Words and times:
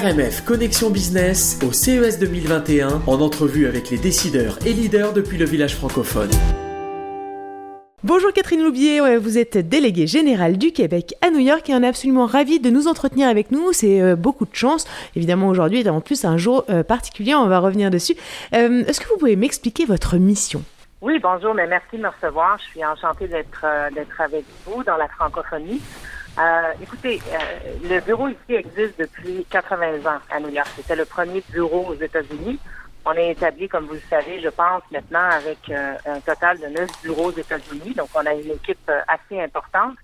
RMF 0.00 0.46
Connexion 0.46 0.88
Business 0.88 1.58
au 1.62 1.72
CES 1.72 2.18
2021 2.18 3.02
en 3.06 3.20
entrevue 3.20 3.66
avec 3.66 3.90
les 3.90 3.98
décideurs 3.98 4.56
et 4.64 4.72
leaders 4.72 5.12
depuis 5.12 5.36
le 5.36 5.44
village 5.44 5.76
francophone. 5.76 6.30
Bonjour 8.02 8.32
Catherine 8.32 8.62
Loubier, 8.62 9.18
vous 9.18 9.36
êtes 9.36 9.58
déléguée 9.58 10.06
générale 10.06 10.56
du 10.56 10.72
Québec 10.72 11.12
à 11.20 11.30
New 11.30 11.40
York 11.40 11.68
et 11.68 11.74
on 11.74 11.82
est 11.82 11.86
absolument 11.86 12.24
ravi 12.24 12.60
de 12.60 12.70
nous 12.70 12.88
entretenir 12.88 13.28
avec 13.28 13.50
nous. 13.50 13.74
C'est 13.74 14.00
euh, 14.00 14.16
beaucoup 14.16 14.46
de 14.46 14.54
chance. 14.54 14.86
Évidemment, 15.16 15.48
aujourd'hui 15.48 15.80
est 15.80 15.88
en 15.90 16.00
plus 16.00 16.24
un 16.24 16.38
jour 16.38 16.64
euh, 16.70 16.82
particulier, 16.82 17.34
on 17.34 17.48
va 17.48 17.58
revenir 17.58 17.90
dessus. 17.90 18.14
Euh, 18.54 18.84
est-ce 18.86 19.00
que 19.00 19.08
vous 19.08 19.18
pouvez 19.18 19.36
m'expliquer 19.36 19.84
votre 19.84 20.16
mission? 20.16 20.62
Oui, 21.02 21.18
bonjour, 21.18 21.52
mais 21.52 21.66
merci 21.66 21.98
de 21.98 22.02
me 22.02 22.08
recevoir. 22.08 22.58
Je 22.58 22.64
suis 22.70 22.84
enchantée 22.84 23.28
d'être 23.28 23.66
d'être 23.94 24.20
avec 24.20 24.44
vous 24.64 24.82
dans 24.82 24.96
la 24.96 25.08
francophonie. 25.08 25.80
Euh, 26.38 26.72
écoutez, 26.80 27.20
euh, 27.28 27.88
le 27.88 28.00
bureau 28.00 28.28
ici 28.28 28.54
existe 28.54 28.98
depuis 28.98 29.44
80 29.50 30.06
ans 30.06 30.20
à 30.30 30.40
New 30.40 30.50
York. 30.50 30.68
C'était 30.76 30.96
le 30.96 31.04
premier 31.04 31.42
bureau 31.50 31.86
aux 31.88 31.94
États-Unis. 31.94 32.58
On 33.04 33.12
est 33.12 33.30
établi, 33.30 33.68
comme 33.68 33.86
vous 33.86 33.94
le 33.94 34.02
savez, 34.08 34.40
je 34.40 34.48
pense, 34.48 34.82
maintenant 34.92 35.28
avec 35.30 35.58
euh, 35.70 35.94
un 36.06 36.20
total 36.20 36.58
de 36.60 36.66
neuf 36.66 36.90
bureaux 37.02 37.26
aux 37.26 37.36
États-Unis. 37.36 37.94
Donc, 37.94 38.08
on 38.14 38.24
a 38.24 38.34
une 38.34 38.50
équipe 38.50 38.90
assez 39.08 39.40
importante. 39.40 39.96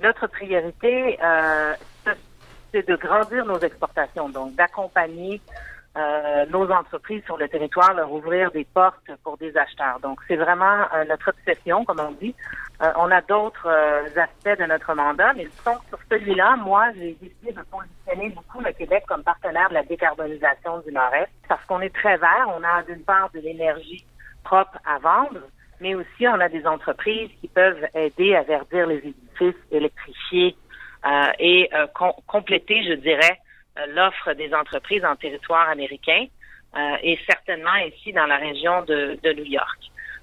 Notre 0.00 0.26
priorité, 0.26 1.18
c'est 2.72 2.88
de 2.88 2.96
grandir 2.96 3.44
nos 3.44 3.58
exportations, 3.58 4.30
donc 4.30 4.54
d'accompagner 4.54 5.40
euh, 5.98 6.46
nos 6.50 6.70
entreprises 6.70 7.24
sur 7.24 7.36
le 7.36 7.48
territoire, 7.48 7.94
leur 7.94 8.12
ouvrir 8.12 8.52
des 8.52 8.64
portes 8.64 9.10
pour 9.24 9.36
des 9.38 9.56
acheteurs. 9.56 9.98
Donc, 9.98 10.20
c'est 10.28 10.36
vraiment 10.36 10.86
euh, 10.94 11.04
notre 11.08 11.30
obsession, 11.30 11.84
comme 11.84 11.98
on 11.98 12.12
dit. 12.12 12.32
Euh, 12.80 12.92
on 12.96 13.10
a 13.10 13.20
d'autres 13.22 13.68
aspects 14.16 14.60
de 14.60 14.66
notre 14.66 14.94
mandat, 14.94 15.32
mais 15.34 15.48
sur 15.64 15.98
celui-là, 16.08 16.54
moi, 16.58 16.92
j'ai 16.94 17.16
décidé 17.20 17.50
de 17.50 17.62
positionner 17.62 18.30
beaucoup 18.30 18.60
le 18.60 18.72
Québec 18.72 19.02
comme 19.08 19.24
partenaire 19.24 19.68
de 19.68 19.74
la 19.74 19.82
décarbonisation 19.82 20.78
du 20.78 20.92
Nord-Est, 20.92 21.28
parce 21.48 21.64
qu'on 21.66 21.80
est 21.80 21.92
très 21.94 22.16
vert. 22.18 22.46
On 22.56 22.62
a 22.62 22.84
d'une 22.84 23.02
part 23.02 23.28
de 23.34 23.40
l'énergie 23.40 24.06
propre 24.44 24.78
à 24.86 24.98
vendre, 24.98 25.40
mais 25.80 25.96
aussi 25.96 26.28
on 26.28 26.38
a 26.38 26.48
des 26.48 26.68
entreprises 26.68 27.30
qui 27.40 27.48
peuvent 27.48 27.84
aider 27.94 28.36
à 28.36 28.42
verdir 28.42 28.86
les 28.86 28.98
édifices, 28.98 29.60
électrifier 29.72 30.56
et 31.40 31.70
compléter, 32.28 32.84
je 32.84 32.94
dirais, 32.94 33.38
euh, 33.38 33.48
l'offre 33.88 34.32
des 34.34 34.52
entreprises 34.54 35.04
en 35.04 35.16
territoire 35.16 35.68
américain 35.68 36.26
euh, 36.76 36.96
et 37.02 37.18
certainement 37.26 37.76
ici 37.76 38.12
dans 38.12 38.26
la 38.26 38.36
région 38.36 38.82
de, 38.82 39.18
New 39.32 39.44
York. 39.44 39.78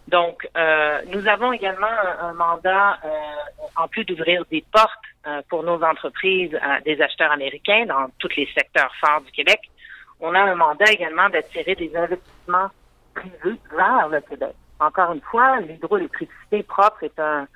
Donc, 0.08 0.48
euh, 0.56 1.02
nous 1.08 1.28
avons 1.28 1.52
également 1.52 1.88
un, 2.22 2.34
mandat, 2.34 3.00
en 3.76 3.88
plus 3.90 4.06
d'ouvrir 4.06 4.46
des 4.50 4.64
portes 4.72 4.92
pour 5.50 5.64
nos 5.64 5.84
entreprises, 5.84 6.58
des 6.86 7.02
acheteurs 7.02 7.32
américains 7.34 7.86
dans 7.86 8.08
tous 8.18 8.30
les 8.38 8.48
secteurs 8.58 8.94
forts 9.02 9.22
du 9.22 9.32
Québec. 9.32 9.60
On 10.22 10.34
a 10.34 10.40
un 10.40 10.56
mandat 10.56 10.92
également 10.92 11.30
d'attirer 11.30 11.76
des 11.76 11.94
investissements 11.96 12.70
privés 13.14 13.60
vers 13.76 14.08
le 14.08 14.22
Québec. 14.22 14.56
Encore 14.80 15.12
une 15.12 15.22
fois, 15.22 15.60
l'hydroélectricité 15.62 16.64
propre 16.64 17.04
est 17.04 17.20
un, 17.20 17.48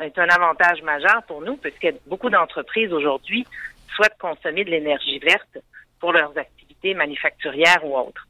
est 0.00 0.18
un 0.18 0.28
avantage 0.28 0.82
majeur 0.82 1.22
pour 1.26 1.42
nous, 1.42 1.56
puisque 1.56 1.94
beaucoup 2.06 2.30
d'entreprises 2.30 2.92
aujourd'hui 2.92 3.46
souhaitent 3.94 4.18
consommer 4.18 4.64
de 4.64 4.70
l'énergie 4.70 5.18
verte 5.18 5.58
pour 6.00 6.12
leurs 6.12 6.36
activités 6.36 6.94
manufacturières 6.94 7.84
ou 7.84 7.96
autres. 7.96 8.26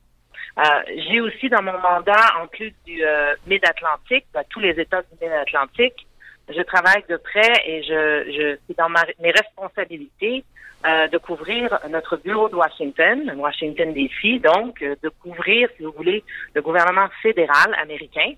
Euh, 0.58 0.62
j'ai 1.08 1.20
aussi 1.20 1.48
dans 1.50 1.62
mon 1.62 1.78
mandat, 1.78 2.32
en 2.40 2.46
plus 2.46 2.72
du 2.86 3.04
euh, 3.04 3.34
Mid-Atlantique, 3.46 4.24
ben, 4.32 4.42
tous 4.48 4.60
les 4.60 4.70
États 4.80 5.02
du 5.02 5.08
Mid-Atlantique, 5.20 6.06
je 6.48 6.62
travaille 6.62 7.04
de 7.10 7.16
près 7.16 7.52
et 7.66 7.82
je, 7.82 8.32
je 8.32 8.56
c'est 8.66 8.78
dans 8.78 8.88
mes 8.88 9.32
responsabilités 9.32 10.44
euh, 10.86 11.08
de 11.08 11.18
couvrir 11.18 11.78
notre 11.90 12.16
bureau 12.16 12.48
de 12.48 12.54
Washington, 12.54 13.34
Washington 13.36 13.92
DC, 13.92 14.40
donc 14.40 14.80
de 14.80 15.08
couvrir, 15.20 15.68
si 15.76 15.82
vous 15.82 15.92
voulez, 15.92 16.24
le 16.54 16.62
gouvernement 16.62 17.08
fédéral 17.20 17.74
américain 17.82 18.32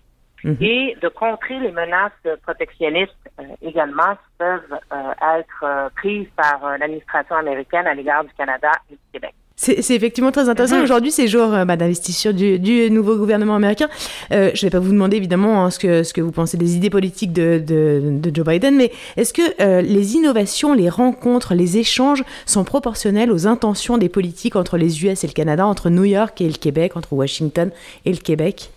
Mhm. 0.45 0.57
et 0.61 0.97
de 1.03 1.09
contrer 1.09 1.59
les 1.59 1.73
menaces 1.73 2.13
protectionnistes 2.43 3.13
euh, 3.41 3.45
également 3.63 4.13
qui 4.15 4.39
peuvent 4.39 4.79
euh, 4.93 5.39
être 5.39 5.65
euh, 5.65 5.89
prises 5.97 6.29
par 6.37 6.79
l'administration 6.79 7.37
américaine 7.37 7.87
à 7.87 7.95
l'égard 7.95 8.25
du 8.25 8.31
Canada 8.37 8.71
et 8.91 8.95
du 8.95 9.01
Québec. 9.13 9.35
C'est 9.61 9.97
effectivement 9.97 10.31
très 10.31 10.49
intéressant. 10.49 10.77
Mhm. 10.77 10.85
Aujourd'hui, 10.85 11.11
c'est 11.11 11.27
jour 11.27 11.49
bah, 11.49 11.75
d'investiture 11.75 12.33
du, 12.33 12.61
du, 12.61 12.93
nouveau 12.93 13.17
gouvernement 13.17 13.57
américain. 13.57 13.89
je 14.31 14.37
ne 14.37 14.61
vais 14.61 14.71
pas 14.71 14.79
vous 14.79 14.93
demander 14.93 15.17
évidemment 15.17 15.65
hein, 15.65 15.71
ce, 15.73 15.81
que, 15.81 16.05
ce 16.05 16.15
que 16.15 16.21
vous 16.21 16.31
pensez 16.31 16.57
des 16.57 16.77
idées 16.77 16.91
politiques 16.91 17.33
de, 17.33 17.59
de, 17.59 18.01
de 18.05 18.31
Joe 18.33 18.47
Biden, 18.47 18.77
mais 18.77 18.93
est-ce 19.17 19.33
que 19.33 19.83
les 19.83 20.15
innovations, 20.15 20.75
les 20.75 20.89
rencontres, 20.89 21.55
les 21.55 21.77
échanges 21.77 22.23
sont 22.47 22.63
proportionnels 22.63 23.33
aux 23.33 23.49
intentions 23.49 23.99
des 23.99 24.09
politiques 24.09 24.55
entre 24.55 24.77
les 24.77 25.05
US 25.05 25.25
et 25.25 25.27
le 25.27 25.33
Canada, 25.33 25.67
entre 25.67 25.91
New 25.91 26.05
York 26.05 26.41
et 26.41 26.47
le 26.47 26.57
Québec, 26.57 26.97
entre 26.97 27.13
Washington 27.15 27.73
et 28.05 28.13
le 28.13 28.19
Québec? 28.19 28.71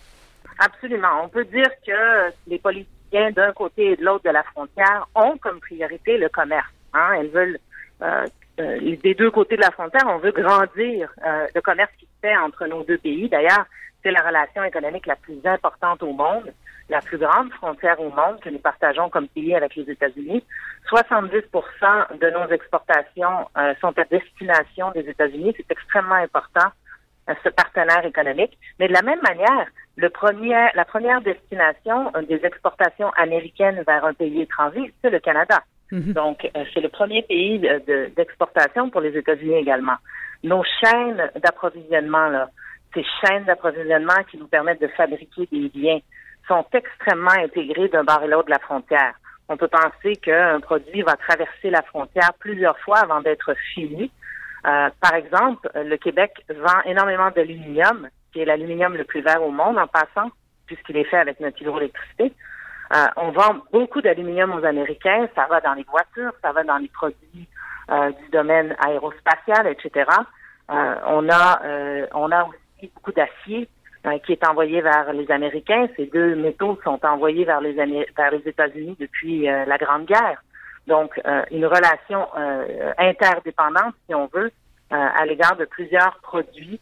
Absolument. 0.64 1.24
On 1.24 1.28
peut 1.28 1.44
dire 1.44 1.68
que 1.84 2.32
les 2.46 2.60
politiciens 2.60 3.32
d'un 3.32 3.52
côté 3.52 3.92
et 3.92 3.96
de 3.96 4.04
l'autre 4.04 4.24
de 4.24 4.30
la 4.30 4.44
frontière 4.44 5.08
ont 5.16 5.36
comme 5.38 5.58
priorité 5.58 6.16
le 6.18 6.28
commerce. 6.28 6.72
Hein. 6.94 7.14
Elles 7.18 7.30
veulent, 7.30 7.58
euh, 8.00 8.26
euh, 8.60 8.96
des 9.02 9.14
deux 9.14 9.32
côtés 9.32 9.56
de 9.56 9.60
la 9.60 9.72
frontière, 9.72 10.04
on 10.06 10.18
veut 10.18 10.30
grandir 10.30 11.12
euh, 11.26 11.48
le 11.52 11.60
commerce 11.60 11.90
qui 11.98 12.04
se 12.04 12.20
fait 12.20 12.36
entre 12.36 12.64
nos 12.66 12.84
deux 12.84 12.98
pays. 12.98 13.28
D'ailleurs, 13.28 13.66
c'est 14.04 14.12
la 14.12 14.20
relation 14.20 14.62
économique 14.62 15.06
la 15.06 15.16
plus 15.16 15.40
importante 15.44 16.00
au 16.04 16.12
monde, 16.12 16.52
la 16.88 17.00
plus 17.00 17.18
grande 17.18 17.52
frontière 17.54 17.98
au 17.98 18.10
monde 18.10 18.38
que 18.40 18.50
nous 18.50 18.60
partageons 18.60 19.10
comme 19.10 19.26
pays 19.26 19.56
avec 19.56 19.74
les 19.74 19.90
États-Unis. 19.90 20.44
70% 20.92 22.18
de 22.20 22.30
nos 22.30 22.48
exportations 22.52 23.48
sont 23.80 23.98
à 23.98 24.04
destination 24.04 24.92
des 24.92 25.08
États-Unis. 25.08 25.54
C'est 25.56 25.70
extrêmement 25.70 26.16
important 26.16 26.70
ce 27.42 27.48
partenaire 27.48 28.04
économique. 28.04 28.56
Mais 28.78 28.88
de 28.88 28.92
la 28.92 29.02
même 29.02 29.20
manière, 29.22 29.66
le 29.96 30.08
premier, 30.10 30.68
la 30.74 30.84
première 30.84 31.20
destination 31.20 32.10
euh, 32.16 32.22
des 32.22 32.44
exportations 32.44 33.10
américaines 33.16 33.82
vers 33.86 34.04
un 34.04 34.14
pays 34.14 34.42
étranger, 34.42 34.92
c'est 35.02 35.10
le 35.10 35.20
Canada. 35.20 35.62
Mhm. 35.90 36.12
Donc, 36.14 36.44
euh, 36.56 36.64
c'est 36.72 36.80
le 36.80 36.88
premier 36.88 37.22
pays 37.22 37.58
d'exportation 38.16 38.90
pour 38.90 39.00
les 39.00 39.16
États-Unis 39.16 39.56
également. 39.56 39.96
Nos 40.42 40.64
chaînes 40.80 41.30
d'approvisionnement, 41.36 42.28
là, 42.28 42.48
ces 42.94 43.04
chaînes 43.20 43.44
d'approvisionnement 43.44 44.22
qui 44.30 44.38
nous 44.38 44.48
permettent 44.48 44.80
de 44.80 44.88
fabriquer 44.88 45.46
des 45.52 45.68
biens, 45.68 46.00
sont 46.48 46.66
extrêmement 46.72 47.30
intégrées 47.30 47.88
d'un 47.88 48.02
bord 48.02 48.22
et 48.24 48.28
l'autre 48.28 48.46
de 48.46 48.50
la 48.50 48.58
frontière. 48.58 49.14
On 49.48 49.56
peut 49.56 49.68
penser 49.68 50.16
qu'un 50.16 50.60
produit 50.60 51.02
va 51.02 51.14
traverser 51.16 51.70
la 51.70 51.82
frontière 51.82 52.32
plusieurs 52.40 52.78
fois 52.80 52.98
avant 52.98 53.20
d'être 53.20 53.54
fini 53.74 54.10
euh, 54.66 54.90
par 55.00 55.14
exemple, 55.14 55.68
le 55.74 55.96
Québec 55.96 56.44
vend 56.48 56.80
énormément 56.84 57.30
d'aluminium, 57.30 58.08
qui 58.32 58.40
est 58.40 58.44
l'aluminium 58.44 58.94
le 58.94 59.04
plus 59.04 59.20
vert 59.20 59.42
au 59.42 59.50
monde 59.50 59.78
en 59.78 59.86
passant, 59.86 60.30
puisqu'il 60.66 60.96
est 60.96 61.04
fait 61.04 61.18
avec 61.18 61.40
notre 61.40 61.60
hydroélectricité. 61.60 62.32
Euh, 62.94 63.06
on 63.16 63.30
vend 63.30 63.56
beaucoup 63.72 64.00
d'aluminium 64.00 64.52
aux 64.54 64.64
Américains. 64.64 65.28
Ça 65.34 65.46
va 65.48 65.60
dans 65.60 65.74
les 65.74 65.84
voitures, 65.84 66.32
ça 66.42 66.52
va 66.52 66.62
dans 66.62 66.78
les 66.78 66.88
produits 66.88 67.48
euh, 67.90 68.10
du 68.10 68.28
domaine 68.30 68.76
aérospatial, 68.78 69.66
etc. 69.66 70.10
on 70.68 71.28
a 71.28 71.60
on 72.14 72.30
a 72.30 72.44
aussi 72.44 72.90
beaucoup 72.94 73.12
d'acier 73.12 73.68
qui 74.24 74.32
est 74.32 74.46
envoyé 74.46 74.80
vers 74.80 75.12
les 75.12 75.30
Américains. 75.30 75.86
Ces 75.96 76.06
deux 76.06 76.34
métaux 76.36 76.78
sont 76.84 77.04
envoyés 77.04 77.44
vers 77.44 77.60
les 77.60 77.72
vers 77.72 78.30
les 78.30 78.42
États-Unis 78.48 78.96
depuis 78.98 79.42
la 79.42 79.78
Grande 79.78 80.06
Guerre. 80.06 80.42
Donc, 80.86 81.20
euh, 81.24 81.44
une 81.50 81.66
relation 81.66 82.26
euh, 82.36 82.92
interdépendante, 82.98 83.94
si 84.06 84.14
on 84.14 84.26
veut, 84.26 84.50
euh, 84.92 84.96
à 84.96 85.24
l'égard 85.26 85.56
de 85.56 85.64
plusieurs 85.64 86.18
produits 86.22 86.80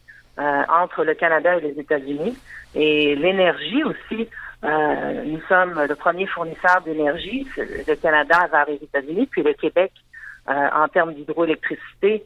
entre 0.71 1.05
le 1.05 1.12
Canada 1.12 1.56
et 1.56 1.61
les 1.61 1.78
États-Unis. 1.78 2.34
Et 2.75 3.15
l'énergie 3.15 3.84
aussi, 3.84 4.27
nous 4.62 5.41
sommes 5.50 5.84
le 5.87 5.94
premier 5.94 6.25
fournisseur 6.25 6.81
d'énergie, 6.83 7.47
le 7.59 7.94
Canada 7.97 8.49
vers 8.50 8.65
les 8.65 8.77
États-Unis, 8.77 9.27
puis 9.27 9.43
le 9.43 9.53
Québec, 9.53 9.93
en 10.47 10.89
termes 10.89 11.12
d'hydroélectricité, 11.12 12.25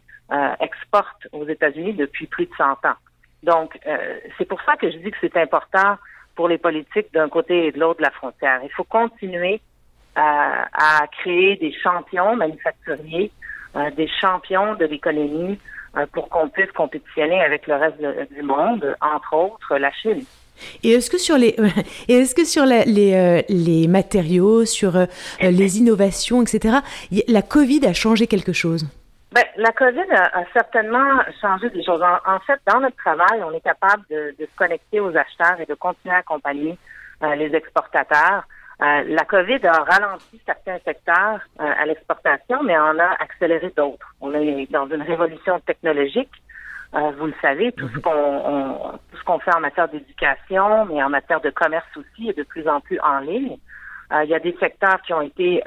exporte 0.61 1.27
aux 1.33 1.45
États-Unis 1.49 1.95
depuis 1.95 2.29
plus 2.29 2.47
de 2.47 2.55
100 2.57 2.65
ans. 2.65 2.99
Donc, 3.43 3.81
c'est 4.39 4.47
pour 4.47 4.63
ça 4.63 4.77
que 4.77 4.93
je 4.93 4.99
dis 4.99 5.11
que 5.11 5.17
c'est 5.21 5.37
important 5.37 5.97
pour 6.37 6.47
les 6.47 6.59
politiques 6.59 7.13
d'un 7.13 7.29
côté 7.29 7.67
et 7.67 7.73
de 7.73 7.81
l'autre 7.81 7.99
de 7.99 8.05
la 8.05 8.13
frontière. 8.13 8.61
Il 8.63 8.71
faut 8.71 8.85
continuer 8.85 9.61
à, 10.17 11.07
créer 11.21 11.57
des 11.57 11.73
champions 11.73 12.37
manufacturiers, 12.37 13.31
euh, 13.77 13.91
des 13.93 14.09
champions 14.21 14.75
de 14.75 14.85
l'économie 14.85 15.59
euh, 15.97 16.07
pour 16.13 16.29
qu'on 16.29 16.49
puisse 16.49 16.71
compétitionner 16.73 17.41
avec 17.41 17.67
le 17.67 17.75
reste 17.75 17.99
du 18.33 18.43
monde, 18.43 18.97
entre 19.01 19.35
autres 19.35 19.77
la 19.77 19.93
Chine. 19.93 20.25
Et 20.85 20.93
est-ce 20.93 21.11
que 21.11 21.19
sur 21.19 21.37
les, 21.37 21.57
est-ce 22.09 22.35
que 22.35 22.45
sur 22.45 22.65
les, 22.65 23.15
euh, 23.15 23.43
les, 23.49 23.89
matériaux, 23.89 24.65
sur 24.65 24.93
les 25.41 25.79
innovations, 25.79 26.43
etc., 26.43 26.77
la 27.27 27.43
Covid 27.43 27.87
a 27.87 27.93
changé 27.93 28.27
quelque 28.27 28.53
chose? 28.53 28.87
Ben, 29.33 29.43
la 29.57 29.73
COVID 29.73 30.13
a, 30.13 30.45
certainement 30.53 31.21
changé 31.41 31.69
des 31.71 31.83
choses. 31.83 32.01
En, 32.03 32.39
fait, 32.47 32.61
dans 32.73 32.79
notre 32.79 32.97
travail, 32.97 33.43
on 33.43 33.51
est 33.51 33.65
capable 33.65 34.05
de, 34.09 34.33
de, 34.39 34.47
se 34.47 34.57
connecter 34.57 35.01
aux 35.01 35.17
acheteurs 35.17 35.61
et 35.61 35.67
de 35.67 35.75
continuer 35.75 36.15
à 36.15 36.19
accompagner 36.19 36.79
les 37.37 37.53
exportateurs 37.53 38.45
la 38.81 39.25
COVID 39.25 39.67
a 39.67 39.85
ralenti 39.85 40.41
certains 40.45 40.79
secteurs 40.85 41.41
à 41.59 41.87
l'exportation, 41.87 42.63
mais 42.63 42.77
en 42.77 42.99
a 42.99 43.17
accéléré 43.21 43.73
d'autres. 43.77 44.15
On 44.21 44.35
est 44.35 44.71
dans 44.71 44.87
une 44.89 45.03
révolution 45.03 45.61
technologique. 45.61 46.33
vous 46.93 47.27
le 47.27 47.35
savez, 47.41 47.73
tout 47.73 47.89
ce 47.89 47.99
qu'on 47.99 48.99
tout 49.11 49.17
ce 49.17 49.25
qu'on 49.25 49.39
fait 49.39 49.55
en 49.55 49.61
matière 49.61 49.89
d'éducation, 49.89 50.87
mais 50.87 51.03
en 51.03 51.09
matière 51.09 51.41
de 51.41 51.51
commerce 51.51 51.87
aussi, 51.97 52.29
est 52.29 52.37
de 52.37 52.43
plus 52.43 52.69
en 52.69 52.81
plus 52.81 52.99
en 53.01 53.21
ligne. 53.21 53.57
il 54.13 54.29
y 54.29 54.35
a 54.35 54.41
des 54.41 54.57
secteurs 54.61 55.01
qui 55.03 55.15
ont 55.15 55.23
été 55.23 55.63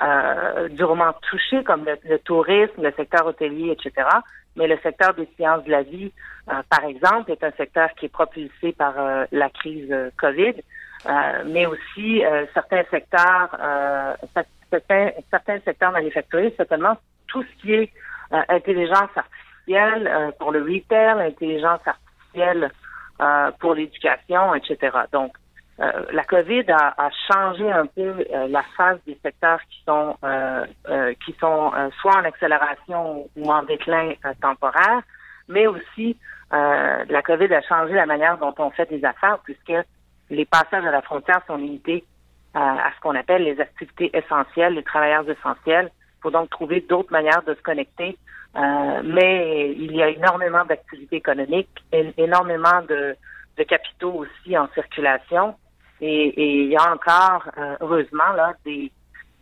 euh, 0.00 0.68
durement 0.68 1.12
touchés, 1.28 1.64
comme 1.64 1.84
le, 1.84 2.18
tourisme, 2.20 2.82
le 2.82 2.92
secteur 2.92 3.26
hôtelier, 3.26 3.72
etc. 3.72 4.06
Mais 4.54 4.68
le 4.68 4.78
secteur 4.78 5.12
des 5.14 5.28
sciences 5.34 5.64
de 5.64 5.72
la 5.72 5.82
vie, 5.82 6.12
euh, 6.48 6.62
par 6.70 6.84
exemple, 6.84 7.32
est 7.32 7.42
un 7.42 7.50
secteur 7.52 7.88
qui 7.96 8.06
est 8.06 8.08
propulsé 8.08 8.72
par 8.72 8.94
euh, 8.96 9.24
la 9.32 9.50
crise 9.50 9.92
COVID, 10.16 10.54
mais 11.46 11.66
aussi 11.66 12.22
certains 12.54 12.82
secteurs, 12.90 13.56
certains, 14.70 15.10
certains 15.30 15.60
secteurs 15.60 15.92
manufacturiers, 15.92 16.54
certainement 16.56 16.96
tout 17.28 17.42
ce 17.42 17.62
qui 17.62 17.74
est 17.74 17.92
intelligence 18.30 19.10
artificielle 19.16 20.34
pour 20.38 20.52
le 20.52 20.62
retail, 20.62 21.26
intelligence 21.26 21.80
artificielle 21.86 22.70
pour 23.60 23.74
l'éducation, 23.74 24.54
etc. 24.54 24.90
Donc, 25.12 25.32
euh, 25.80 26.06
la 26.12 26.24
COVID 26.24 26.64
a, 26.72 26.94
a, 26.98 27.10
changé 27.32 27.70
un 27.70 27.86
peu 27.86 28.26
euh, 28.34 28.48
la 28.48 28.64
phase 28.76 28.98
des 29.06 29.16
secteurs 29.22 29.60
qui 29.70 29.80
sont 29.86 30.16
euh, 30.24 30.66
qui 31.24 31.32
sont 31.40 31.72
soit 32.00 32.16
en 32.16 32.24
accélération 32.24 33.28
ou 33.36 33.52
en 33.52 33.62
déclin 33.62 34.12
temporaire, 34.40 35.02
mais 35.48 35.66
aussi 35.68 36.16
la 36.50 37.22
COVID 37.22 37.52
a 37.54 37.62
changé 37.62 37.94
la 37.94 38.06
manière 38.06 38.38
dont 38.38 38.54
on 38.58 38.70
fait 38.70 38.88
des 38.88 39.04
affaires 39.04 39.38
puisque 39.44 39.72
les 40.30 40.44
passages 40.44 40.84
à 40.84 40.90
la 40.90 41.02
frontière 41.02 41.40
sont 41.46 41.56
limités 41.56 42.04
à 42.54 42.90
ce 42.96 43.00
qu'on 43.00 43.14
appelle 43.14 43.44
les 43.44 43.60
activités 43.60 44.10
essentielles, 44.16 44.74
les 44.74 44.82
travailleurs 44.82 45.28
essentiels. 45.30 45.90
Il 45.92 46.22
faut 46.22 46.30
donc 46.30 46.50
trouver 46.50 46.80
d'autres 46.80 47.12
manières 47.12 47.42
de 47.42 47.54
se 47.54 47.62
connecter. 47.62 48.16
mais 49.04 49.70
il 49.78 49.94
y 49.94 50.02
a 50.02 50.08
énormément 50.08 50.64
d'activités 50.64 51.16
économiques, 51.16 51.84
énormément 52.16 52.82
de, 52.88 53.14
de 53.58 53.62
capitaux 53.64 54.12
aussi 54.24 54.56
en 54.56 54.68
circulation. 54.74 55.54
Et, 56.00 56.62
il 56.62 56.68
y 56.68 56.76
a 56.76 56.92
encore, 56.92 57.50
euh, 57.58 57.76
heureusement, 57.80 58.32
là, 58.36 58.54
des, 58.64 58.90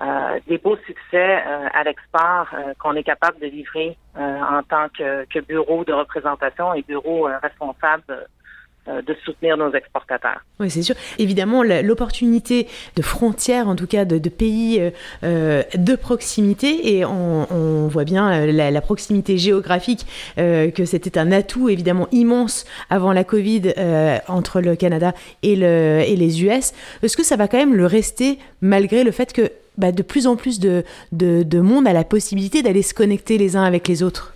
euh, 0.02 0.40
des 0.46 0.58
beaux 0.58 0.76
succès 0.86 1.42
euh, 1.46 1.68
à 1.72 1.84
l'export 1.84 2.48
qu'on 2.78 2.94
est 2.94 3.02
capable 3.02 3.38
de 3.40 3.46
livrer 3.46 3.96
en 4.14 4.62
tant 4.62 4.88
que, 4.88 5.24
que, 5.26 5.40
bureau 5.40 5.84
de 5.84 5.92
représentation 5.92 6.72
et 6.74 6.82
bureau 6.82 7.28
responsable 7.42 8.04
euh, 8.10 8.24
de 8.86 9.16
soutenir 9.24 9.56
nos 9.56 9.72
exportateurs. 9.72 10.40
Oui, 10.60 10.70
c'est 10.70 10.82
sûr. 10.82 10.94
Évidemment, 11.18 11.62
l'opportunité 11.62 12.68
de 12.94 13.02
frontières, 13.02 13.68
en 13.68 13.76
tout 13.76 13.86
cas 13.86 14.04
de, 14.04 14.28
pays 14.28 14.80
euh, 14.80 14.90
euh, 15.24 15.62
de 15.74 15.96
proximité, 15.96 16.96
et 16.96 17.04
on, 17.04 17.88
voit 17.88 18.04
bien 18.04 18.46
la, 18.46 18.80
proximité 18.80 19.38
géographique, 19.38 20.06
que 20.36 20.84
c'était 20.84 21.18
un 21.18 21.32
atout 21.32 21.68
évidemment 21.68 22.08
immense 22.12 22.64
avant 22.90 23.12
la 23.12 23.24
Covid 23.24 23.72
entre 24.28 24.60
le 24.60 24.76
Canada 24.76 25.12
et, 25.42 25.56
le, 25.56 26.02
et 26.06 26.16
les 26.16 26.44
US. 26.44 26.72
Est-ce 27.02 27.16
que 27.16 27.24
ça 27.24 27.36
va 27.36 27.48
quand 27.48 27.58
même 27.58 27.74
le 27.74 27.86
rester 27.86 28.38
malgré 28.60 29.04
le 29.04 29.10
fait 29.10 29.32
que 29.32 29.50
bah, 29.78 29.92
de 29.92 30.02
plus 30.02 30.26
en 30.26 30.36
plus 30.36 30.60
de, 30.60 30.84
de 31.12 31.60
monde 31.60 31.86
a 31.86 31.92
la 31.92 32.04
possibilité 32.04 32.62
d'aller 32.62 32.82
se 32.82 32.94
connecter 32.94 33.38
les 33.38 33.56
uns 33.56 33.64
avec 33.64 33.88
les 33.88 34.02
autres? 34.02 34.32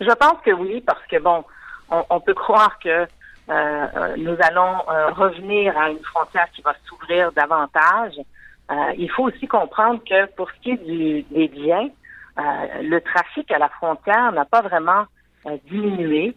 Je 0.00 0.12
pense 0.12 0.40
que 0.44 0.50
oui, 0.50 0.82
parce 0.86 1.04
que 1.10 1.18
bon, 1.18 1.44
on, 1.90 2.04
on 2.10 2.20
peut 2.20 2.34
croire 2.34 2.78
que 2.78 2.88
euh, 2.88 3.04
euh, 3.04 3.06
nous 3.48 4.36
allons 4.40 4.82
euh, 4.88 5.10
revenir 5.10 5.78
à 5.78 5.90
une 5.90 6.02
frontière 6.02 6.48
qui 6.52 6.62
va 6.62 6.74
s'ouvrir 6.86 7.30
davantage. 7.32 8.14
il 8.96 9.10
faut 9.10 9.24
aussi 9.24 9.46
comprendre 9.46 10.00
que 10.04 10.26
pour 10.34 10.50
ce 10.50 10.60
qui 10.60 10.70
est 10.72 10.84
du, 10.84 11.22
des 11.30 11.48
biens, 11.48 11.88
le 12.36 12.98
trafic 12.98 13.50
à 13.52 13.58
la 13.58 13.68
frontière 13.68 14.32
n'a 14.32 14.44
pas 14.44 14.62
vraiment 14.62 15.04
diminué 15.70 16.34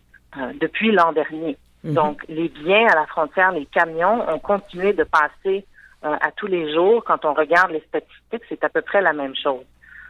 depuis 0.62 0.92
l'an 0.92 1.12
dernier. 1.12 1.58
Mhm. 1.84 1.94
Donc, 1.94 2.24
les 2.30 2.50
biens 2.50 2.88
à 2.88 2.96
la 2.96 3.08
frontière, 3.08 3.52
les 3.52 3.66
camions 3.66 4.30
ont 4.30 4.40
continué 4.40 4.94
de 4.94 5.04
passer 5.04 5.66
à 6.04 6.32
tous 6.38 6.48
les 6.48 6.72
jours. 6.74 7.04
Quand 7.04 7.26
on 7.26 7.34
regarde 7.34 7.72
les 7.72 7.84
statistiques, 7.88 8.44
c'est 8.48 8.64
à 8.64 8.70
peu 8.70 8.82
près 8.82 9.02
la 9.02 9.14
même 9.14 9.36
chose. 9.36 9.66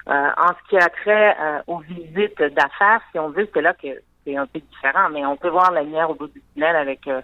en 0.05 0.51
ce 0.57 0.69
qui 0.69 0.77
a 0.77 0.89
trait 0.89 1.37
aux 1.67 1.79
visites 1.79 2.41
d'affaires, 2.41 3.01
si 3.11 3.19
on 3.19 3.29
veut, 3.29 3.49
c'est 3.53 3.61
là 3.61 3.73
que 3.73 3.87
c'est 4.25 4.35
un 4.35 4.45
peu 4.45 4.59
différent, 4.59 5.09
mais 5.11 5.25
on 5.25 5.37
peut 5.37 5.49
voir 5.49 5.71
la 5.71 5.83
lumière 5.83 6.09
au 6.09 6.15
bout 6.15 6.27
du 6.27 6.41
tunnel 6.53 6.75
avec 6.75 7.07
euh, 7.07 7.21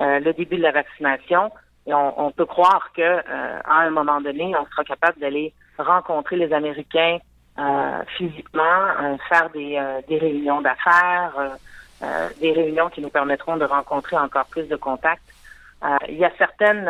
euh, 0.00 0.20
le 0.20 0.32
début 0.32 0.56
de 0.56 0.62
la 0.62 0.72
vaccination. 0.72 1.50
Et 1.84 1.92
on, 1.92 2.30
peut 2.30 2.46
croire 2.46 2.92
que 2.96 3.02
euh, 3.02 3.22
à 3.64 3.80
un 3.80 3.90
moment 3.90 4.20
donné, 4.20 4.54
on 4.56 4.64
sera 4.66 4.84
capable 4.84 5.18
d'aller 5.18 5.52
rencontrer 5.78 6.36
les 6.36 6.52
Américains 6.52 7.18
physiquement, 8.16 9.18
faire 9.28 9.50
des, 9.50 9.78
des 10.08 10.16
réunions 10.16 10.62
d'affaires, 10.62 11.58
des 12.40 12.52
réunions 12.52 12.88
qui 12.88 13.02
nous 13.02 13.10
permettront 13.10 13.56
de 13.56 13.64
rencontrer 13.64 14.16
encore 14.16 14.46
plus 14.46 14.68
de 14.68 14.76
contacts. 14.76 15.28
il 16.08 16.16
y 16.16 16.24
a 16.24 16.30
certaines 16.38 16.88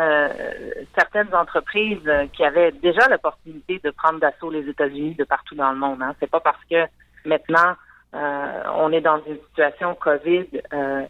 certaines 0.95 1.33
entreprises 1.35 2.09
qui 2.31 2.45
avaient 2.45 2.71
déjà 2.71 3.09
l'opportunité 3.09 3.81
de 3.83 3.89
prendre 3.89 4.19
d'assaut 4.19 4.51
les 4.51 4.69
États-Unis 4.69 5.15
de 5.15 5.23
partout 5.25 5.55
dans 5.55 5.71
le 5.71 5.77
monde. 5.77 6.01
Hein. 6.01 6.15
C'est 6.19 6.29
pas 6.29 6.39
parce 6.39 6.63
que 6.69 6.85
maintenant 7.25 7.73
on 8.13 8.91
est 8.91 9.01
dans 9.01 9.19
une 9.25 9.37
situation 9.47 9.95
COVID 9.95 10.47
euh, 10.73 11.03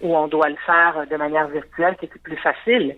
où 0.00 0.16
on 0.16 0.28
doit 0.28 0.48
le 0.48 0.56
faire 0.66 1.06
de 1.10 1.16
manière 1.16 1.48
virtuelle, 1.48 1.96
c'est 2.00 2.22
plus 2.22 2.36
facile. 2.36 2.96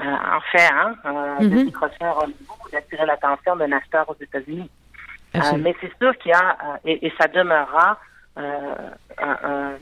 Euh, 0.00 0.02
en 0.02 0.40
fait, 0.50 0.68
hein, 0.72 0.96
de 1.40 1.64
décrocher 1.64 2.02
un 2.02 2.10
rendez-vous, 2.10 2.70
d'attirer 2.72 3.06
l'attention 3.06 3.54
d'un 3.56 3.70
acheteur 3.72 4.08
aux 4.08 4.16
États-Unis. 4.20 4.68
mais 5.58 5.74
c'est 5.80 5.92
sûr 5.98 6.16
qu'il 6.18 6.32
y 6.32 6.34
a, 6.34 6.56
et, 6.84 7.12
ça 7.18 7.28
demeurera, 7.28 7.98
un, 8.36 9.74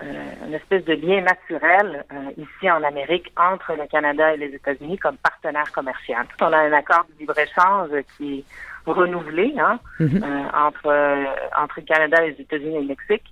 une 0.00 0.54
espèce 0.54 0.84
de 0.84 0.94
lien 0.94 1.22
naturel 1.22 2.04
ici 2.36 2.70
en 2.70 2.82
Amérique 2.82 3.32
entre 3.36 3.74
le 3.74 3.86
Canada 3.86 4.34
et 4.34 4.36
les 4.36 4.54
États-Unis 4.54 4.98
comme 4.98 5.16
partenaire 5.16 5.70
commercial. 5.72 6.26
On 6.40 6.52
a 6.52 6.58
un 6.58 6.72
accord 6.72 7.04
de 7.08 7.20
libre-échange 7.20 7.90
qui 8.16 8.44
renouvelé 8.86 9.54
hein, 9.58 9.78
mhm. 9.98 10.22
euh, 10.22 10.44
entre 10.54 10.86
euh, 10.86 11.24
entre 11.56 11.80
le 11.80 11.86
Canada, 11.86 12.20
les 12.22 12.40
États-Unis 12.40 12.76
et 12.76 12.80
le 12.80 12.86
Mexique, 12.86 13.24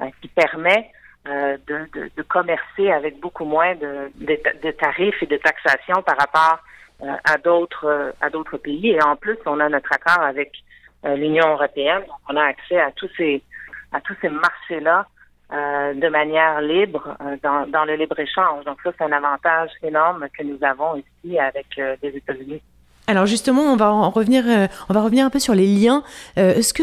euh, 0.00 0.06
qui 0.20 0.28
permet 0.28 0.90
de, 1.26 1.86
de, 1.92 2.10
de, 2.16 2.22
commercer 2.22 2.90
avec 2.90 3.20
beaucoup 3.20 3.44
moins 3.44 3.74
de, 3.74 4.10
de, 4.14 4.70
tarifs 4.70 5.22
et 5.22 5.26
de 5.26 5.36
taxation 5.36 6.00
par 6.02 6.16
rapport 6.16 6.60
à 7.02 7.36
d'autres 7.36 8.14
à 8.22 8.30
d'autres 8.30 8.56
pays. 8.56 8.92
Et 8.92 9.02
en 9.02 9.14
plus, 9.14 9.36
on 9.44 9.60
a 9.60 9.68
notre 9.68 9.92
accord 9.92 10.22
avec 10.22 10.52
l'Union 11.04 11.50
européenne, 11.50 12.00
donc 12.06 12.16
on 12.30 12.36
a 12.36 12.44
accès 12.44 12.80
à 12.80 12.92
tous 12.92 13.10
ces 13.18 13.42
à 13.92 14.00
tous 14.00 14.16
ces 14.22 14.30
marchés-là 14.30 15.06
de 15.50 16.08
manière 16.08 16.60
libre 16.60 17.16
dans, 17.42 17.66
dans 17.66 17.84
le 17.84 17.94
libre-échange. 17.94 18.64
Donc 18.64 18.78
ça, 18.82 18.90
c'est 18.96 19.04
un 19.04 19.12
avantage 19.12 19.70
énorme 19.82 20.26
que 20.36 20.42
nous 20.42 20.58
avons 20.62 20.96
ici 20.96 21.38
avec 21.38 21.66
les 22.02 22.16
États-Unis. 22.16 22.60
Alors 23.08 23.24
justement, 23.24 23.62
on 23.62 23.76
va 23.76 23.90
en 23.90 24.10
revenir, 24.10 24.44
euh, 24.46 24.66
on 24.90 24.92
va 24.92 25.00
revenir 25.00 25.24
un 25.24 25.30
peu 25.30 25.38
sur 25.38 25.54
les 25.54 25.66
liens. 25.66 26.02
Euh, 26.36 26.56
est-ce 26.56 26.74
que 26.74 26.82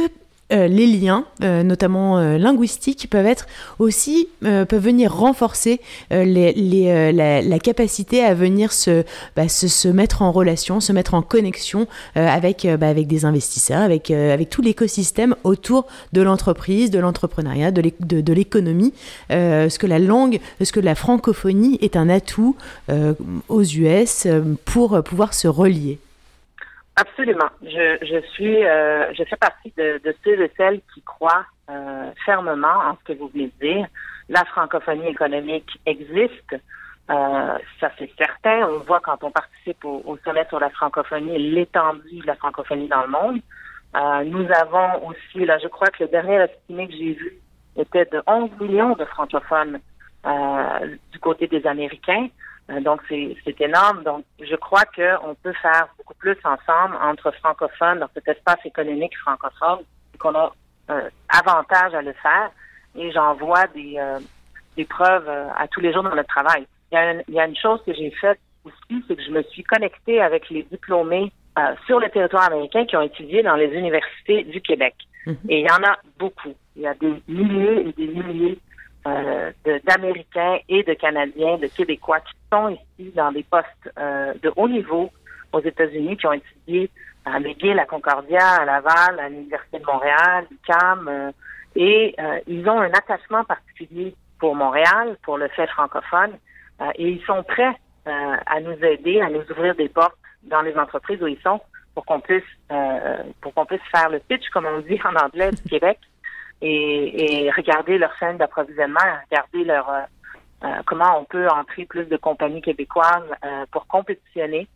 euh, 0.54 0.68
les 0.68 0.86
liens, 0.86 1.26
notamment 1.42 2.20
linguistiques, 2.38 3.08
peuvent 3.10 3.26
être 3.26 3.48
aussi 3.80 4.30
peuvent 4.42 4.78
venir 4.78 5.14
renforcer 5.14 5.82
la, 6.12 7.60
capacité 7.60 8.24
à 8.24 8.34
venir 8.34 8.70
bah, 9.36 9.50
se, 9.50 9.88
mettre 9.88 10.22
en 10.22 10.32
relation, 10.32 10.80
se 10.80 10.92
mettre 10.92 11.14
en 11.14 11.22
connexion 11.22 11.88
avec 12.16 12.68
bah, 12.80 12.88
avec 12.88 13.08
des 13.08 13.26
investisseurs, 13.26 13.82
avec 13.82 14.12
avec 14.12 14.50
tout 14.50 14.62
l'écosystème 14.62 15.36
autour 15.44 15.88
de 16.14 16.22
l'entreprise, 16.22 16.92
de 16.92 17.00
l'entrepreneuriat, 17.00 17.72
de 17.72 18.34
l'économie. 18.34 18.94
est-ce 19.30 19.80
que 19.80 19.88
la 19.88 20.00
langue, 20.00 20.40
est-ce 20.60 20.74
que 20.74 20.80
la 20.80 20.96
francophonie 20.96 21.80
est 21.82 21.96
un 21.96 22.10
atout 22.10 22.56
aux 23.50 23.64
US 23.64 24.28
pour 24.66 25.04
pouvoir 25.04 25.34
se 25.34 25.48
relier 25.48 26.00
Absolument. 26.96 27.50
Je, 27.62 27.98
je 28.02 28.22
suis, 28.32 28.66
euh, 28.66 29.14
je 29.14 29.24
fais 29.26 29.36
partie 29.36 29.74
de, 29.78 30.00
de, 30.04 30.16
ceux 30.24 30.42
et 30.42 30.52
celles 30.56 30.82
qui 30.94 31.02
croient 31.02 31.46
euh, 31.70 32.10
fermement 32.26 32.78
en 32.88 32.96
ce 32.98 33.14
que 33.14 33.20
vous 33.20 33.30
de 33.30 33.50
dire. 33.62 33.88
La 34.30 34.46
francophonie 34.46 35.08
économique 35.08 35.78
existe. 35.86 36.56
Euh, 37.10 37.58
ça 37.80 37.92
c'est 38.00 38.10
certain. 38.18 38.68
On 38.70 38.80
voit 38.80 39.02
quand 39.02 39.24
on 39.24 39.32
participe 39.32 39.84
au, 39.84 40.02
au 40.06 40.18
sommet 40.24 40.46
sur 40.48 40.60
la 40.60 40.70
francophonie 40.70 41.38
l'étendue 41.52 42.22
de 42.22 42.28
la 42.28 42.36
francophonie 42.36 42.88
dans 42.88 43.02
le 43.04 43.10
monde. 43.10 43.42
Euh, 43.96 44.24
nous 44.26 44.46
avons 44.52 45.08
aussi, 45.08 45.46
là, 45.46 45.58
je 45.62 45.68
crois 45.68 45.88
que 45.88 46.04
le 46.04 46.10
dernier 46.10 46.36
estimé 46.36 46.88
que 46.88 46.94
j'ai 46.94 47.14
vu 47.14 47.38
était 47.78 48.06
de 48.06 48.22
11 48.28 48.50
millions 48.60 48.94
de 48.94 49.06
francophones 49.06 49.80
euh, 50.26 50.96
du 51.12 51.20
côté 51.20 51.48
des 51.48 51.66
Américains. 51.66 52.28
Euh, 52.70 52.80
donc, 52.82 53.02
c'est 53.08 53.62
énorme. 53.62 54.04
Donc, 54.04 54.24
je 54.42 54.56
crois 54.56 54.86
qu'on 54.86 55.36
peut 55.36 55.54
faire 55.62 55.88
beaucoup 55.98 56.16
plus 56.16 56.38
ensemble 56.44 56.96
entre 57.02 57.32
francophones 57.32 58.00
dans 58.00 58.10
cet 58.14 58.28
espace 58.28 58.66
économique 58.66 59.18
francophone 59.20 59.80
qu'on 60.20 60.36
a 60.36 60.52
euh, 60.90 61.10
avantage 61.30 61.94
à 61.94 62.02
le 62.02 62.14
faire. 62.14 62.52
Et 62.96 63.12
j'en 63.12 63.36
vois 63.36 63.68
des, 63.68 63.96
euh, 63.98 64.20
des 64.78 64.86
preuves 64.86 65.30
à 65.30 65.68
tous 65.68 65.82
les 65.82 65.94
jours 65.94 66.04
dans 66.04 66.16
notre 66.16 66.30
travail. 66.30 66.66
Il 66.92 66.96
y 66.96 66.98
a 66.98 67.12
une, 67.12 67.24
il 67.28 67.34
y 67.34 67.40
a 67.40 67.46
une 67.46 67.58
chose 67.58 67.82
que 67.86 67.94
j'ai 67.94 68.12
faite 68.12 68.40
aussi, 68.64 69.04
c'est 69.08 69.16
que 69.16 69.22
je 69.22 69.32
me 69.32 69.44
suis 69.44 69.64
connectée 69.64 70.22
avec 70.22 70.50
les 70.50 70.64
diplômés 70.64 71.32
euh, 71.58 71.74
sur 71.86 72.00
le 72.00 72.10
territoire 72.10 72.46
américain 72.46 72.86
qui 72.86 72.98
ont 72.98 73.02
étudié 73.02 73.42
dans 73.44 73.56
les 73.56 73.68
universités 73.68 74.44
du 74.44 74.60
Québec. 74.62 74.94
Mhm. 75.26 75.38
Et 75.50 75.60
il 75.62 75.66
y 75.66 75.72
en 75.72 75.84
a 75.90 75.98
beaucoup. 76.20 76.54
Il 76.76 76.82
y 76.82 76.88
a 76.88 76.94
des 76.96 77.14
milliers 77.28 77.88
et 77.88 77.94
des 77.94 78.08
milliers 78.08 78.60
euh, 79.08 79.52
d'Américains 79.86 80.58
et 80.68 80.84
de 80.84 80.94
Canadiens, 80.94 81.58
de 81.58 81.68
Québécois 81.68 82.20
qui 82.22 82.34
sont 82.52 82.70
ici 82.70 83.12
dans 83.16 83.32
des 83.32 83.44
postes 83.44 83.68
euh, 84.00 84.34
de 84.42 84.52
haut 84.56 84.68
niveau 84.68 85.12
aux 85.54 85.62
États-Unis, 85.62 86.18
qui 86.18 86.28
ont 86.28 86.34
étudié 86.34 86.90
à 87.26 87.40
McGill, 87.40 87.80
à 87.80 87.86
Concordia, 87.86 88.62
à 88.62 88.66
Laval, 88.66 89.20
à 89.20 89.30
l'Université 89.30 89.80
de 89.80 89.86
Montréal, 89.86 90.48
CAM, 90.66 91.08
euh, 91.08 91.32
et 91.76 92.16
euh, 92.20 92.40
ils 92.48 92.68
ont 92.70 92.80
un 92.80 92.92
attachement 92.92 93.44
particulier 93.44 94.16
pour 94.40 94.56
Montréal, 94.56 95.18
pour 95.24 95.38
le 95.38 95.48
fait 95.50 95.68
francophone, 95.68 96.34
euh, 96.82 96.92
et 96.96 97.10
ils 97.10 97.24
sont 97.26 97.44
prêts 97.44 97.76
à 98.08 98.62
nous 98.62 98.78
aider, 98.86 99.20
à 99.20 99.32
nous 99.32 99.42
ouvrir 99.50 99.74
des 99.74 99.90
portes 99.90 100.16
dans 100.44 100.62
les 100.62 100.78
entreprises 100.78 101.20
où 101.24 101.26
ils 101.26 101.42
sont 101.42 101.60
pour 101.96 102.06
qu'on 102.06 102.20
puisse 102.20 102.44
pour 103.42 103.52
qu'on 103.56 103.66
puisse 103.66 103.82
faire 103.92 104.10
le 104.10 104.20
pitch, 104.20 104.48
comme 104.50 104.68
on 104.68 104.78
dit 104.82 105.00
en 105.04 105.16
anglais, 105.16 105.50
du 105.50 105.64
Québec, 105.68 105.98
et, 106.62 107.46
et 107.46 107.52
regarder 107.52 107.98
leur 107.98 108.16
chaîne 108.18 108.38
d'approvisionnement, 108.38 109.00
regarder 109.30 109.64
leur 109.64 109.90
comment 110.86 111.20
on 111.20 111.26
peut 111.26 111.48
entrer 111.48 111.86
plus 111.86 112.06
de 112.06 112.18
compagnies 112.18 112.62
québécoises 112.62 113.30
pour 113.72 113.86
compétitionner 113.88 114.68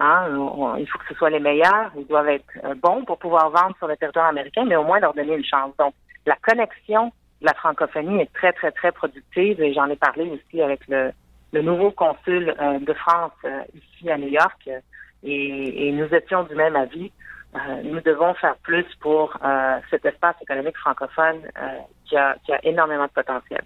Hein, 0.00 0.76
il 0.78 0.86
faut 0.88 0.98
que 0.98 1.08
ce 1.08 1.14
soit 1.14 1.30
les 1.30 1.40
meilleurs. 1.40 1.90
Ils 1.96 2.06
doivent 2.06 2.28
être 2.28 2.44
euh, 2.64 2.74
bons 2.76 3.04
pour 3.04 3.18
pouvoir 3.18 3.50
vendre 3.50 3.76
sur 3.78 3.88
le 3.88 3.96
territoire 3.96 4.28
américain, 4.28 4.64
mais 4.64 4.76
au 4.76 4.84
moins 4.84 5.00
leur 5.00 5.12
donner 5.12 5.34
une 5.34 5.44
chance. 5.44 5.72
Donc, 5.76 5.92
la 6.24 6.36
connexion 6.36 7.06
de 7.40 7.46
la 7.46 7.54
francophonie 7.54 8.20
est 8.20 8.32
très, 8.32 8.52
très, 8.52 8.70
très 8.70 8.92
productive 8.92 9.60
et 9.60 9.74
j'en 9.74 9.86
ai 9.86 9.96
parlé 9.96 10.30
aussi 10.30 10.62
avec 10.62 10.86
le, 10.88 11.10
le 11.52 11.62
nouveau 11.62 11.90
consul 11.90 12.54
euh, 12.60 12.78
de 12.78 12.92
France 12.92 13.32
euh, 13.44 13.62
ici 13.74 14.08
à 14.08 14.18
New 14.18 14.28
York 14.28 14.70
et, 15.24 15.88
et, 15.88 15.92
nous 15.92 16.06
étions 16.14 16.44
du 16.44 16.54
même 16.54 16.76
avis. 16.76 17.10
Nous 17.84 18.00
devons 18.00 18.34
faire 18.34 18.56
plus 18.62 18.84
pour 19.00 19.36
cet 19.90 20.04
espace 20.04 20.36
économique 20.42 20.76
francophone 20.76 21.40
qui 22.06 22.16
a, 22.16 22.36
qui, 22.44 22.52
a, 22.52 22.58
énormément 22.64 23.04
de 23.04 23.10
potentiel. 23.10 23.62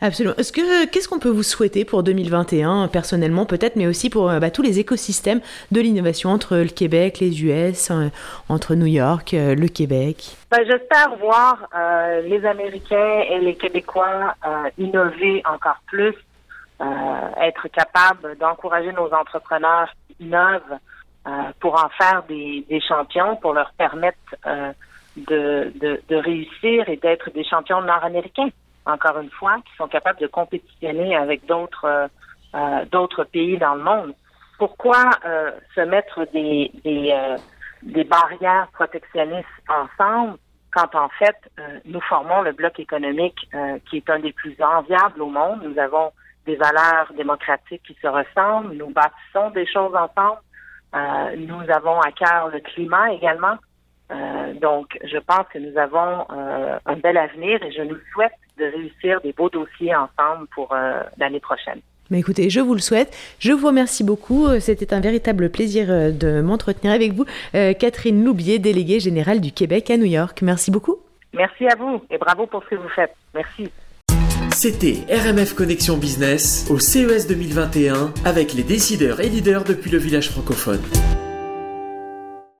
Absolument. 0.00 0.34
Est-ce 0.36 0.52
que 0.52 0.86
qu'est-ce 0.86 1.08
qu'on 1.08 1.18
peut 1.18 1.30
vous 1.30 1.42
souhaiter 1.42 1.84
pour 1.84 2.02
2021 2.02 2.88
personnellement 2.88 3.46
peut-être, 3.46 3.76
mais 3.76 3.86
aussi 3.86 4.10
pour 4.10 4.30
bah, 4.40 4.50
tous 4.50 4.62
les 4.62 4.78
écosystèmes 4.78 5.40
de 5.70 5.80
l'innovation 5.80 6.30
entre 6.30 6.56
le 6.56 6.68
Québec, 6.68 7.18
les 7.20 7.44
US, 7.44 7.90
euh, 7.90 8.08
entre 8.48 8.74
New 8.74 8.86
York, 8.86 9.34
euh, 9.34 9.54
le 9.54 9.68
Québec? 9.68 10.36
Ben, 10.50 10.64
j'espère 10.66 11.16
voir 11.16 11.68
euh, 11.74 12.22
les 12.22 12.44
Américains 12.44 13.22
et 13.28 13.38
les 13.40 13.54
Québécois 13.54 14.34
innover 14.78 15.42
encore 15.44 15.80
plus, 15.86 16.14
être 17.40 17.68
capables 17.68 18.36
d'encourager 18.38 18.92
nos 18.92 19.12
entrepreneurs 19.12 19.88
qui 20.06 20.24
innovent 20.24 20.78
pour 21.60 21.74
en 21.74 21.88
faire 21.88 22.22
des, 22.28 22.64
des, 22.68 22.80
champions, 22.80 23.36
pour 23.36 23.52
leur 23.52 23.72
permettre 23.72 24.36
de, 25.16 25.72
de, 25.80 26.00
de 26.08 26.16
réussir 26.16 26.88
et 26.88 26.96
d'être 26.96 27.30
des 27.30 27.44
champions 27.44 27.80
nord-américains, 27.82 28.50
encore 28.84 29.18
une 29.18 29.30
fois, 29.30 29.56
qui 29.64 29.74
sont 29.76 29.88
capables 29.88 30.20
de 30.20 30.26
compétitionner 30.26 31.16
avec 31.16 31.44
d'autres 31.46 31.84
euh, 31.84 32.08
euh 32.54 32.84
d'autres 32.86 33.24
pays 33.24 33.58
dans 33.58 33.74
le 33.74 33.82
monde. 33.82 34.14
Pourquoi 34.58 35.10
euh, 35.24 35.50
se 35.74 35.80
mettre 35.80 36.26
des, 36.32 36.70
des, 36.84 37.10
euh, 37.12 37.36
des 37.82 38.04
barrières 38.04 38.68
protectionnistes 38.72 39.46
ensemble 39.68 40.38
quand 40.72 40.94
en 40.94 41.08
fait 41.08 41.36
nous 41.86 42.00
formons 42.02 42.42
le 42.42 42.52
bloc 42.52 42.78
économique 42.78 43.48
qui 43.88 43.96
est 43.96 44.10
un 44.10 44.18
des 44.18 44.32
plus 44.32 44.54
enviables 44.60 45.22
au 45.22 45.30
monde. 45.30 45.62
Nous 45.62 45.78
avons 45.78 46.12
des 46.44 46.56
valeurs 46.56 47.10
démocratiques 47.16 47.82
qui 47.82 47.96
se 48.02 48.06
ressemblent, 48.06 48.74
nous 48.74 48.90
bâtissons 48.90 49.50
des 49.54 49.66
choses 49.66 49.94
ensemble. 49.94 50.40
Nous 50.94 51.70
avons 51.70 52.00
à 52.00 52.12
cœur 52.12 52.48
le 52.48 52.60
climat 52.60 53.12
également. 53.12 53.56
Euh, 54.10 54.54
donc, 54.54 54.98
je 55.04 55.18
pense 55.18 55.46
que 55.52 55.58
nous 55.58 55.76
avons 55.78 56.24
euh, 56.30 56.78
un 56.86 56.96
bel 56.96 57.16
avenir 57.16 57.62
et 57.62 57.72
je 57.72 57.82
nous 57.82 57.98
souhaite 58.12 58.32
de 58.58 58.64
réussir 58.64 59.20
des 59.20 59.32
beaux 59.32 59.50
dossiers 59.50 59.94
ensemble 59.94 60.46
pour 60.54 60.72
euh, 60.72 61.02
l'année 61.18 61.40
prochaine. 61.40 61.80
Mais 62.10 62.20
écoutez, 62.20 62.50
je 62.50 62.60
vous 62.60 62.74
le 62.74 62.80
souhaite. 62.80 63.16
Je 63.40 63.52
vous 63.52 63.66
remercie 63.66 64.04
beaucoup. 64.04 64.46
C'était 64.60 64.94
un 64.94 65.00
véritable 65.00 65.50
plaisir 65.50 65.88
de 65.88 66.40
m'entretenir 66.40 66.92
avec 66.92 67.12
vous. 67.14 67.24
Catherine 67.52 68.24
Loubier, 68.24 68.60
déléguée 68.60 69.00
générale 69.00 69.40
du 69.40 69.50
Québec 69.50 69.90
à 69.90 69.96
New 69.96 70.04
York. 70.04 70.40
Merci 70.40 70.70
beaucoup. 70.70 70.98
Merci 71.32 71.66
à 71.66 71.74
vous 71.74 72.00
et 72.08 72.16
bravo 72.16 72.46
pour 72.46 72.62
ce 72.62 72.68
que 72.68 72.74
vous 72.76 72.88
faites. 72.90 73.12
Merci. 73.34 73.72
C'était 74.58 75.04
RMF 75.10 75.52
Connexion 75.52 75.98
Business 75.98 76.64
au 76.70 76.78
CES 76.78 77.26
2021 77.26 78.14
avec 78.24 78.54
les 78.54 78.62
décideurs 78.62 79.20
et 79.20 79.28
leaders 79.28 79.64
depuis 79.64 79.90
le 79.90 79.98
village 79.98 80.30
francophone. 80.30 80.80